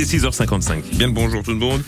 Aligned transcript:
Il 0.00 0.04
est 0.04 0.18
6h55. 0.18 0.96
Bien 0.96 1.08
le 1.08 1.12
bonjour 1.12 1.42
tout 1.42 1.50
le 1.50 1.58
monde. 1.58 1.82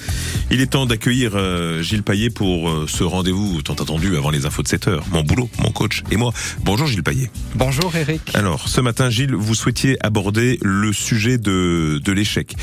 Il 0.50 0.60
est 0.60 0.66
temps 0.66 0.84
d'accueillir 0.84 1.32
euh, 1.34 1.80
Gilles 1.80 2.02
Paillet 2.02 2.28
pour 2.28 2.68
euh, 2.68 2.84
ce 2.86 3.04
rendez-vous 3.04 3.62
tant 3.62 3.72
attendu 3.72 4.18
avant 4.18 4.28
les 4.28 4.44
infos 4.44 4.62
de 4.62 4.68
7 4.68 4.88
heures. 4.88 5.04
Mon 5.12 5.22
boulot, 5.22 5.48
mon 5.62 5.70
coach 5.70 6.02
et 6.10 6.18
moi. 6.18 6.30
Bonjour 6.62 6.86
Gilles 6.86 7.02
Paillet. 7.02 7.30
Bonjour 7.54 7.96
Eric. 7.96 8.20
Alors, 8.34 8.68
ce 8.68 8.82
matin, 8.82 9.08
Gilles, 9.08 9.34
vous 9.34 9.54
souhaitiez 9.54 9.96
aborder 10.04 10.58
le 10.60 10.92
sujet 10.92 11.38
de, 11.38 12.02
de 12.04 12.12
l'échec. 12.12 12.54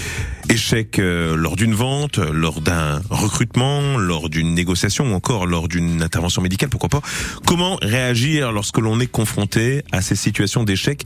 Échec 0.50 1.00
euh, 1.00 1.36
lors 1.36 1.56
d'une 1.56 1.74
vente, 1.74 2.20
lors 2.20 2.62
d'un 2.62 3.02
recrutement, 3.10 3.98
lors 3.98 4.30
d'une 4.30 4.54
négociation 4.54 5.12
ou 5.12 5.16
encore 5.16 5.48
lors 5.48 5.68
d'une 5.68 6.04
intervention 6.04 6.44
médicale, 6.44 6.70
pourquoi 6.70 6.90
pas. 6.90 7.02
Comment 7.48 7.80
réagir 7.82 8.52
lorsque 8.52 8.78
l'on 8.78 9.00
est 9.00 9.08
confronté 9.08 9.82
à 9.92 10.04
ces 10.04 10.16
situations 10.16 10.64
d'échec 10.64 11.06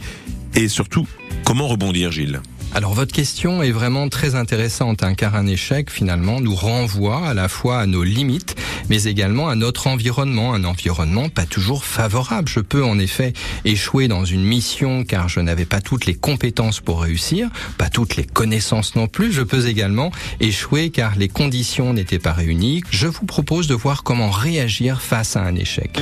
et 0.55 0.67
surtout, 0.67 1.07
comment 1.45 1.69
rebondir, 1.69 2.11
Gilles? 2.11 2.41
Alors 2.75 2.95
votre 2.95 3.13
question 3.13 3.61
est 3.61 3.71
vraiment 3.71 4.09
très 4.09 4.33
intéressante, 4.33 5.03
hein, 5.03 5.13
car 5.13 5.35
un 5.35 5.45
échec 5.45 5.91
finalement 5.91 6.41
nous 6.41 6.55
renvoie 6.55 7.27
à 7.27 7.33
la 7.35 7.47
fois 7.47 7.79
à 7.79 7.85
nos 7.85 8.03
limites, 8.03 8.55
mais 8.89 9.03
également 9.03 9.47
à 9.47 9.55
notre 9.55 9.85
environnement, 9.85 10.55
un 10.55 10.63
environnement 10.63 11.29
pas 11.29 11.45
toujours 11.45 11.85
favorable. 11.85 12.49
Je 12.49 12.61
peux 12.61 12.83
en 12.83 12.97
effet 12.97 13.33
échouer 13.63 14.07
dans 14.07 14.25
une 14.25 14.43
mission 14.43 15.03
car 15.03 15.29
je 15.29 15.39
n'avais 15.39 15.65
pas 15.65 15.81
toutes 15.81 16.07
les 16.07 16.15
compétences 16.15 16.79
pour 16.79 17.03
réussir, 17.03 17.49
pas 17.77 17.89
toutes 17.89 18.15
les 18.15 18.23
connaissances 18.23 18.95
non 18.95 19.07
plus. 19.07 19.31
Je 19.31 19.43
peux 19.43 19.67
également 19.67 20.11
échouer 20.39 20.89
car 20.89 21.15
les 21.15 21.29
conditions 21.29 21.93
n'étaient 21.93 22.19
pas 22.19 22.33
réunies. 22.33 22.83
Je 22.89 23.07
vous 23.07 23.25
propose 23.25 23.67
de 23.67 23.75
voir 23.75 24.03
comment 24.03 24.31
réagir 24.31 25.01
face 25.01 25.35
à 25.35 25.43
un 25.43 25.55
échec. 25.55 26.01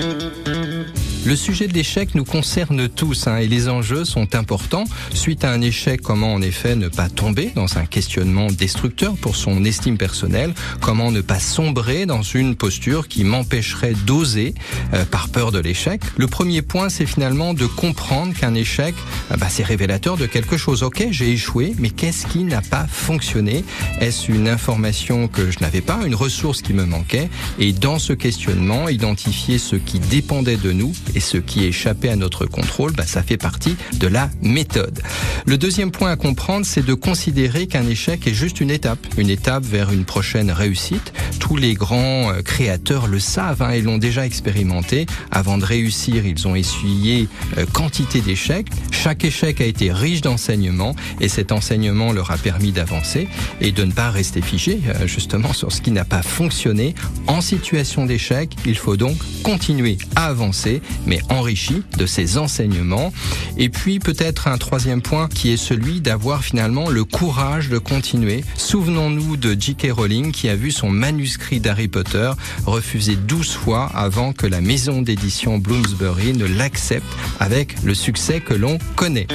Le 1.23 1.35
sujet 1.35 1.67
de 1.67 1.73
l'échec 1.73 2.15
nous 2.15 2.25
concerne 2.25 2.89
tous 2.89 3.27
hein, 3.27 3.37
et 3.37 3.47
les 3.47 3.69
enjeux 3.69 4.05
sont 4.05 4.33
importants. 4.33 4.85
Suite 5.13 5.43
à 5.43 5.51
un 5.51 5.61
échec, 5.61 6.01
comment 6.01 6.33
en 6.33 6.41
effet 6.41 6.75
ne 6.75 6.87
pas 6.87 7.09
tomber 7.09 7.51
dans 7.53 7.77
un 7.77 7.85
questionnement 7.85 8.47
destructeur 8.47 9.15
pour 9.17 9.35
son 9.35 9.63
estime 9.63 9.99
personnelle? 9.99 10.51
Comment 10.81 11.11
ne 11.11 11.21
pas 11.21 11.39
sombrer 11.39 12.07
dans 12.07 12.23
une 12.23 12.55
posture 12.55 13.07
qui 13.07 13.23
m'empêcherait 13.23 13.93
d'oser 14.07 14.55
euh, 14.95 15.05
par 15.05 15.29
peur 15.29 15.51
de 15.51 15.59
l'échec? 15.59 16.01
Le 16.17 16.25
premier 16.25 16.63
point, 16.63 16.89
c'est 16.89 17.05
finalement 17.05 17.53
de 17.53 17.67
comprendre 17.67 18.33
qu'un 18.33 18.55
échec, 18.55 18.95
euh, 19.31 19.37
bah, 19.37 19.47
c'est 19.47 19.63
révélateur 19.63 20.17
de 20.17 20.25
quelque 20.25 20.57
chose. 20.57 20.81
Ok, 20.81 21.05
j'ai 21.11 21.29
échoué, 21.31 21.75
mais 21.77 21.91
qu'est-ce 21.91 22.25
qui 22.25 22.45
n'a 22.45 22.61
pas 22.61 22.87
fonctionné? 22.87 23.63
Est-ce 23.99 24.31
une 24.31 24.47
information 24.47 25.27
que 25.27 25.51
je 25.51 25.59
n'avais 25.59 25.81
pas, 25.81 25.99
une 26.03 26.15
ressource 26.15 26.63
qui 26.63 26.73
me 26.73 26.85
manquait? 26.85 27.29
Et 27.59 27.73
dans 27.73 27.99
ce 27.99 28.13
questionnement, 28.13 28.89
identifier 28.89 29.59
ce 29.59 29.75
qui 29.75 29.99
dépendait 29.99 30.57
de 30.57 30.71
nous 30.71 30.93
et 31.15 31.19
ce 31.19 31.37
qui 31.37 31.65
échappait 31.65 32.09
à 32.09 32.15
notre 32.15 32.45
contrôle, 32.45 32.91
bah, 32.93 33.05
ça 33.05 33.23
fait 33.23 33.37
partie 33.37 33.75
de 33.93 34.07
la 34.07 34.29
méthode. 34.41 35.01
Le 35.45 35.57
deuxième 35.57 35.91
point 35.91 36.11
à 36.11 36.15
comprendre, 36.15 36.65
c'est 36.65 36.85
de 36.85 36.93
considérer 36.93 37.67
qu'un 37.67 37.87
échec 37.87 38.27
est 38.27 38.33
juste 38.33 38.61
une 38.61 38.71
étape, 38.71 38.99
une 39.17 39.29
étape 39.29 39.63
vers 39.63 39.91
une 39.91 40.05
prochaine 40.05 40.51
réussite. 40.51 41.13
Tous 41.51 41.57
les 41.57 41.73
grands 41.73 42.31
euh, 42.31 42.41
créateurs 42.41 43.07
le 43.07 43.19
savent 43.19 43.61
hein, 43.61 43.71
et 43.71 43.81
l'ont 43.81 43.97
déjà 43.97 44.25
expérimenté. 44.25 45.05
Avant 45.31 45.57
de 45.57 45.65
réussir, 45.65 46.25
ils 46.25 46.47
ont 46.47 46.55
essuyé 46.55 47.27
euh, 47.57 47.65
quantité 47.73 48.21
d'échecs. 48.21 48.67
Chaque 48.89 49.25
échec 49.25 49.59
a 49.59 49.65
été 49.65 49.91
riche 49.91 50.21
d'enseignements 50.21 50.95
et 51.19 51.27
cet 51.27 51.51
enseignement 51.51 52.13
leur 52.13 52.31
a 52.31 52.37
permis 52.37 52.71
d'avancer 52.71 53.27
et 53.59 53.73
de 53.73 53.83
ne 53.83 53.91
pas 53.91 54.11
rester 54.11 54.41
figé 54.41 54.79
euh, 54.87 55.07
justement 55.07 55.51
sur 55.51 55.73
ce 55.73 55.81
qui 55.81 55.91
n'a 55.91 56.05
pas 56.05 56.21
fonctionné. 56.21 56.95
En 57.27 57.41
situation 57.41 58.05
d'échec, 58.05 58.55
il 58.65 58.77
faut 58.77 58.95
donc 58.95 59.17
continuer 59.43 59.97
à 60.15 60.27
avancer 60.27 60.81
mais 61.05 61.19
enrichi 61.27 61.83
de 61.97 62.05
ces 62.05 62.37
enseignements. 62.37 63.11
Et 63.57 63.67
puis 63.67 63.99
peut-être 63.99 64.47
un 64.47 64.57
troisième 64.57 65.01
point 65.01 65.27
qui 65.27 65.51
est 65.51 65.57
celui 65.57 65.99
d'avoir 65.99 66.45
finalement 66.45 66.89
le 66.89 67.03
courage 67.03 67.67
de 67.67 67.77
continuer. 67.77 68.45
Souvenons-nous 68.55 69.35
de 69.35 69.53
J.K. 69.59 69.87
Rowling 69.91 70.31
qui 70.31 70.47
a 70.47 70.55
vu 70.55 70.71
son 70.71 70.89
manuscrit 70.89 71.40
d'Harry 71.59 71.87
Potter 71.87 72.31
refusé 72.65 73.15
12 73.15 73.51
fois 73.51 73.89
avant 73.93 74.31
que 74.31 74.47
la 74.47 74.61
maison 74.61 75.01
d'édition 75.01 75.57
Bloomsbury 75.57 76.33
ne 76.33 76.45
l'accepte 76.45 77.05
avec 77.39 77.81
le 77.83 77.93
succès 77.93 78.39
que 78.39 78.53
l'on 78.53 78.77
connaît. 78.95 79.27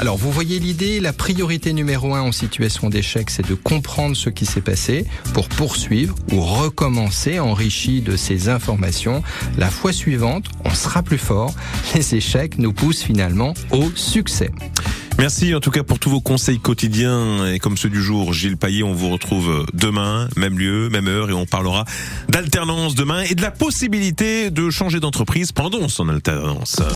Alors 0.00 0.16
vous 0.16 0.30
voyez 0.30 0.58
l'idée, 0.58 1.00
la 1.00 1.12
priorité 1.12 1.72
numéro 1.72 2.14
un 2.14 2.22
en 2.22 2.32
situation 2.32 2.90
d'échec, 2.90 3.30
c'est 3.30 3.46
de 3.46 3.54
comprendre 3.54 4.16
ce 4.16 4.30
qui 4.30 4.46
s'est 4.46 4.60
passé 4.60 5.06
pour 5.32 5.48
poursuivre 5.48 6.14
ou 6.32 6.40
recommencer 6.40 7.38
enrichi 7.38 8.00
de 8.00 8.16
ces 8.16 8.48
informations. 8.48 9.22
La 9.56 9.70
fois 9.70 9.92
suivante, 9.92 10.46
on 10.64 10.74
sera 10.74 11.02
plus 11.02 11.18
fort. 11.18 11.54
Les 11.94 12.14
échecs 12.14 12.58
nous 12.58 12.72
poussent 12.72 13.02
finalement 13.02 13.54
au 13.70 13.90
succès. 13.94 14.50
Merci 15.18 15.54
en 15.54 15.60
tout 15.60 15.70
cas 15.70 15.82
pour 15.82 15.98
tous 15.98 16.10
vos 16.10 16.20
conseils 16.20 16.58
quotidiens 16.58 17.46
et 17.46 17.58
comme 17.58 17.78
ceux 17.78 17.88
du 17.88 18.02
jour, 18.02 18.34
Gilles 18.34 18.58
Paillet, 18.58 18.82
on 18.82 18.92
vous 18.92 19.08
retrouve 19.08 19.64
demain, 19.72 20.28
même 20.36 20.58
lieu, 20.58 20.90
même 20.90 21.08
heure 21.08 21.30
et 21.30 21.32
on 21.32 21.46
parlera 21.46 21.86
d'alternance 22.28 22.94
demain 22.94 23.22
et 23.22 23.34
de 23.34 23.40
la 23.40 23.50
possibilité 23.50 24.50
de 24.50 24.68
changer 24.68 25.00
d'entreprise 25.00 25.52
pendant 25.52 25.88
son 25.88 26.10
alternance. 26.10 26.80